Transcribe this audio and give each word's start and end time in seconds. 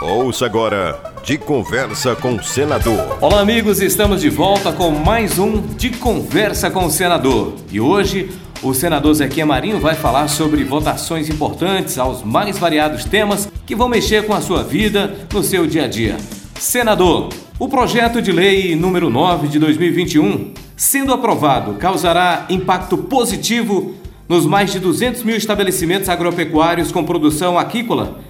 Ouça 0.00 0.46
agora 0.46 0.98
De 1.22 1.36
Conversa 1.36 2.16
com 2.16 2.36
o 2.36 2.42
Senador. 2.42 3.18
Olá, 3.20 3.40
amigos, 3.40 3.82
estamos 3.82 4.22
de 4.22 4.30
volta 4.30 4.72
com 4.72 4.90
mais 4.90 5.38
um 5.38 5.60
De 5.60 5.90
Conversa 5.90 6.70
com 6.70 6.86
o 6.86 6.90
Senador. 6.90 7.56
E 7.70 7.78
hoje 7.78 8.30
o 8.62 8.72
senador 8.72 9.12
Zequinha 9.12 9.44
Marinho 9.44 9.78
vai 9.78 9.94
falar 9.94 10.28
sobre 10.28 10.64
votações 10.64 11.28
importantes 11.28 11.98
aos 11.98 12.22
mais 12.22 12.58
variados 12.58 13.04
temas 13.04 13.52
que 13.66 13.76
vão 13.76 13.90
mexer 13.90 14.26
com 14.26 14.32
a 14.32 14.40
sua 14.40 14.62
vida 14.62 15.14
no 15.34 15.42
seu 15.42 15.66
dia 15.66 15.84
a 15.84 15.88
dia. 15.88 16.16
Senador, 16.58 17.28
o 17.58 17.68
projeto 17.68 18.22
de 18.22 18.32
lei 18.32 18.74
número 18.74 19.10
9 19.10 19.48
de 19.48 19.58
2021, 19.58 20.54
sendo 20.78 21.12
aprovado, 21.12 21.74
causará 21.74 22.46
impacto 22.48 22.96
positivo 22.96 23.94
nos 24.26 24.46
mais 24.46 24.72
de 24.72 24.78
200 24.78 25.24
mil 25.24 25.36
estabelecimentos 25.36 26.08
agropecuários 26.08 26.90
com 26.90 27.04
produção 27.04 27.58
aquícola 27.58 28.20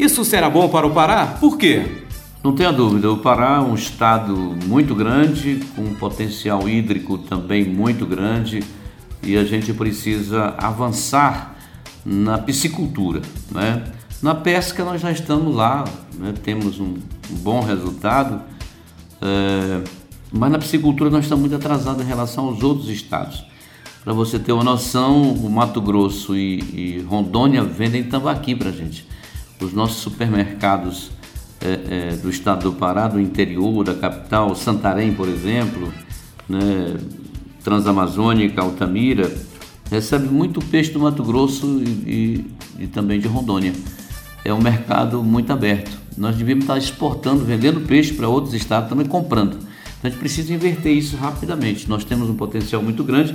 isso 0.00 0.24
será 0.24 0.48
bom 0.48 0.66
para 0.66 0.86
o 0.86 0.92
Pará? 0.92 1.26
Por 1.26 1.58
quê? 1.58 2.04
Não 2.42 2.54
tenha 2.54 2.72
dúvida, 2.72 3.12
o 3.12 3.18
Pará 3.18 3.56
é 3.56 3.60
um 3.60 3.74
estado 3.74 4.34
muito 4.64 4.94
grande, 4.94 5.60
com 5.76 5.82
um 5.82 5.94
potencial 5.94 6.66
hídrico 6.66 7.18
também 7.18 7.66
muito 7.66 8.06
grande 8.06 8.64
e 9.22 9.36
a 9.36 9.44
gente 9.44 9.74
precisa 9.74 10.54
avançar 10.56 11.54
na 12.02 12.38
piscicultura. 12.38 13.20
Né? 13.50 13.84
Na 14.22 14.34
pesca 14.34 14.82
nós 14.86 15.02
já 15.02 15.12
estamos 15.12 15.54
lá, 15.54 15.84
né? 16.14 16.32
temos 16.42 16.80
um, 16.80 16.94
bom 17.42 17.60
resultado, 17.60 18.40
é, 19.20 19.82
mas 20.32 20.50
na 20.50 20.58
piscicultura 20.58 21.10
nós 21.10 21.26
estamos 21.26 21.42
muito 21.42 21.56
atrasados 21.56 22.02
em 22.02 22.08
relação 22.08 22.46
aos 22.46 22.62
outros 22.62 22.88
estados. 22.88 23.44
Para 24.02 24.14
você 24.14 24.38
ter 24.38 24.52
uma 24.52 24.64
noção, 24.64 25.20
o 25.20 25.50
Mato 25.50 25.78
Grosso 25.78 26.34
e, 26.34 26.58
e 26.72 27.06
Rondônia 27.06 27.62
vendem 27.62 28.02
tambaqui 28.02 28.54
para 28.54 28.70
a 28.70 28.72
gente 28.72 29.10
os 29.60 29.72
nossos 29.72 29.98
supermercados 29.98 31.10
é, 31.60 32.12
é, 32.12 32.16
do 32.16 32.30
estado 32.30 32.70
do 32.70 32.72
Pará, 32.72 33.06
do 33.06 33.20
interior, 33.20 33.84
da 33.84 33.94
capital, 33.94 34.54
Santarém, 34.54 35.12
por 35.12 35.28
exemplo, 35.28 35.92
né, 36.48 36.96
Transamazônica, 37.62 38.60
Altamira, 38.60 39.30
recebe 39.90 40.26
muito 40.28 40.64
peixe 40.64 40.90
do 40.90 41.00
Mato 41.00 41.22
Grosso 41.22 41.82
e, 41.84 42.46
e, 42.78 42.84
e 42.84 42.86
também 42.86 43.20
de 43.20 43.28
Rondônia. 43.28 43.72
É 44.44 44.54
um 44.54 44.60
mercado 44.60 45.22
muito 45.22 45.52
aberto. 45.52 45.98
Nós 46.16 46.34
devíamos 46.36 46.64
estar 46.64 46.78
exportando, 46.78 47.44
vendendo 47.44 47.80
peixe 47.80 48.14
para 48.14 48.26
outros 48.28 48.54
estados, 48.54 48.88
também 48.88 49.06
comprando. 49.06 49.54
Então 49.54 50.04
a 50.04 50.08
gente 50.08 50.18
precisa 50.18 50.54
inverter 50.54 50.96
isso 50.96 51.16
rapidamente. 51.16 51.88
Nós 51.88 52.04
temos 52.04 52.30
um 52.30 52.34
potencial 52.34 52.82
muito 52.82 53.04
grande 53.04 53.34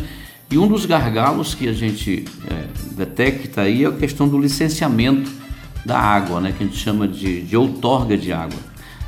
e 0.50 0.58
um 0.58 0.68
dos 0.68 0.86
gargalos 0.86 1.54
que 1.54 1.68
a 1.68 1.74
gente 1.74 2.26
é, 2.50 2.66
detecta 2.96 3.62
aí 3.62 3.84
é 3.84 3.88
a 3.88 3.92
questão 3.92 4.28
do 4.28 4.40
licenciamento 4.40 5.45
da 5.86 6.00
água, 6.00 6.42
né, 6.42 6.52
que 6.52 6.64
a 6.64 6.68
gente 6.68 6.80
chama 6.80 7.08
de, 7.08 7.42
de 7.44 7.56
outorga 7.56 8.18
de 8.18 8.34
água. 8.34 8.60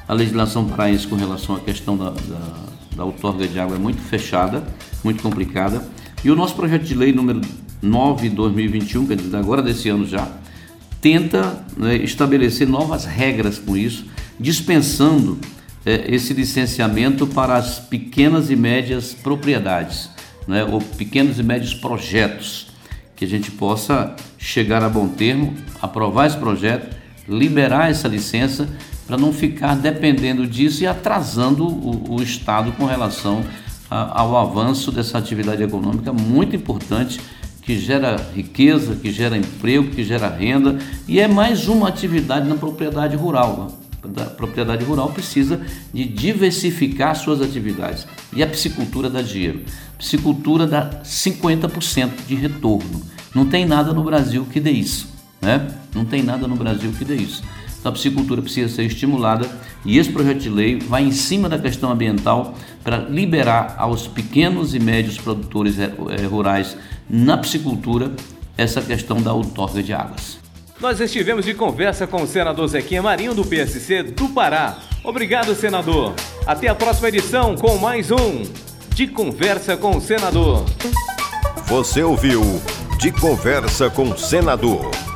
A 0.07 0.13
legislação 0.13 0.65
paraense 0.65 1.07
com 1.07 1.15
relação 1.15 1.55
à 1.55 1.59
questão 1.59 1.97
da, 1.97 2.11
da, 2.11 2.55
da 2.95 3.03
outorga 3.03 3.47
de 3.47 3.59
água 3.59 3.75
é 3.75 3.79
muito 3.79 4.01
fechada, 4.01 4.63
muito 5.03 5.23
complicada. 5.23 5.83
E 6.23 6.29
o 6.29 6.35
nosso 6.35 6.55
projeto 6.55 6.83
de 6.83 6.93
lei 6.93 7.11
número 7.11 7.41
9 7.81 8.29
de 8.29 8.35
2021, 8.35 9.07
quer 9.07 9.17
dizer, 9.17 9.35
agora 9.35 9.61
desse 9.61 9.89
ano 9.89 10.05
já, 10.05 10.27
tenta 11.01 11.65
né, 11.75 11.95
estabelecer 11.95 12.67
novas 12.67 13.05
regras 13.05 13.57
com 13.57 13.75
isso, 13.75 14.05
dispensando 14.39 15.39
é, 15.85 16.13
esse 16.13 16.33
licenciamento 16.33 17.25
para 17.25 17.55
as 17.55 17.79
pequenas 17.79 18.49
e 18.49 18.55
médias 18.55 19.13
propriedades, 19.13 20.09
né, 20.47 20.63
ou 20.63 20.79
pequenos 20.79 21.39
e 21.39 21.43
médios 21.43 21.73
projetos, 21.73 22.67
que 23.17 23.25
a 23.25 23.27
gente 23.27 23.51
possa 23.51 24.15
chegar 24.37 24.83
a 24.83 24.87
bom 24.87 25.07
termo, 25.09 25.53
aprovar 25.81 26.27
esse 26.27 26.37
projeto, 26.37 26.95
liberar 27.27 27.89
essa 27.89 28.07
licença 28.07 28.69
para 29.07 29.17
não 29.17 29.33
ficar 29.33 29.75
dependendo 29.75 30.45
disso 30.45 30.83
e 30.83 30.87
atrasando 30.87 31.67
o, 31.67 32.15
o 32.15 32.21
Estado 32.21 32.71
com 32.73 32.85
relação 32.85 33.43
a, 33.89 34.21
ao 34.21 34.37
avanço 34.37 34.91
dessa 34.91 35.17
atividade 35.17 35.63
econômica 35.63 36.13
muito 36.13 36.55
importante 36.55 37.19
que 37.63 37.77
gera 37.77 38.15
riqueza, 38.35 38.95
que 38.95 39.11
gera 39.11 39.35
emprego, 39.35 39.89
que 39.89 40.03
gera 40.03 40.29
renda 40.29 40.77
e 41.07 41.19
é 41.19 41.27
mais 41.27 41.67
uma 41.67 41.89
atividade 41.89 42.47
na 42.47 42.55
propriedade 42.55 43.15
rural. 43.15 43.77
A 44.15 44.25
propriedade 44.25 44.83
rural 44.83 45.09
precisa 45.11 45.61
de 45.93 46.05
diversificar 46.05 47.15
suas 47.15 47.41
atividades 47.41 48.07
e 48.33 48.41
a 48.41 48.47
piscicultura 48.47 49.09
dá 49.09 49.21
dinheiro. 49.21 49.61
Piscicultura 49.97 50.67
dá 50.67 51.01
50% 51.03 52.25
de 52.27 52.35
retorno. 52.35 53.01
Não 53.33 53.45
tem 53.45 53.65
nada 53.65 53.93
no 53.93 54.03
Brasil 54.03 54.45
que 54.51 54.59
dê 54.59 54.71
isso, 54.71 55.07
né? 55.41 55.67
Não 55.93 56.05
tem 56.05 56.23
nada 56.23 56.47
no 56.47 56.55
Brasil 56.55 56.91
que 56.97 57.05
dê 57.05 57.15
isso. 57.15 57.43
Então 57.79 57.91
a 57.91 57.93
piscicultura 57.93 58.41
precisa 58.41 58.73
ser 58.73 58.83
estimulada 58.83 59.47
e 59.85 59.97
esse 59.97 60.11
projeto 60.11 60.39
de 60.39 60.49
lei 60.49 60.79
vai 60.79 61.03
em 61.03 61.11
cima 61.11 61.47
da 61.47 61.57
questão 61.57 61.91
ambiental 61.91 62.55
para 62.83 62.97
liberar 62.97 63.75
aos 63.77 64.07
pequenos 64.07 64.73
e 64.73 64.79
médios 64.79 65.17
produtores 65.17 65.77
eh, 65.79 65.91
rurais 66.29 66.75
na 67.09 67.37
piscicultura 67.37 68.11
essa 68.57 68.81
questão 68.81 69.21
da 69.21 69.31
outorga 69.31 69.83
de 69.83 69.93
águas. 69.93 70.39
Nós 70.79 70.99
estivemos 70.99 71.43
de 71.43 71.55
conversa 71.55 72.05
com 72.05 72.21
o 72.21 72.27
senador 72.27 72.67
Zequinha 72.67 73.01
Marinho 73.01 73.33
do 73.33 73.43
PSC 73.43 74.03
do 74.03 74.29
Pará. 74.29 74.77
Obrigado, 75.03 75.55
senador. 75.55 76.13
Até 76.45 76.67
a 76.67 76.75
próxima 76.75 77.07
edição 77.07 77.55
com 77.55 77.77
mais 77.77 78.11
um 78.11 78.43
De 78.93 79.07
Conversa 79.07 79.75
com 79.75 79.97
o 79.97 80.01
Senador. 80.01 80.65
Você 81.65 82.03
ouviu 82.03 82.41
de 82.99 83.11
Conversa 83.11 83.89
com 83.89 84.09
o 84.09 84.17
Senador. 84.17 85.06